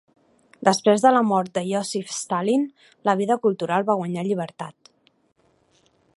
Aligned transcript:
Després 0.67 1.03
de 1.03 1.11
la 1.15 1.21
mort 1.31 1.51
de 1.57 1.63
Ióssif 1.73 2.09
Stalin, 2.21 2.65
la 3.11 3.17
vida 3.23 3.39
cultural 3.45 3.87
va 3.91 3.99
guanyar 4.01 4.29
llibertat. 4.31 4.93